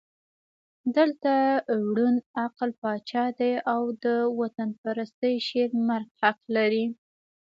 دلته 0.95 1.33
ړوند 1.95 2.19
عقل 2.43 2.69
پاچا 2.81 3.25
دی 3.39 3.53
او 3.73 3.81
د 4.03 4.05
وطنپرستۍ 4.39 5.35
شعر 5.47 5.71
مرګ 5.87 6.07
حق 6.21 6.39
لري. 6.55 6.85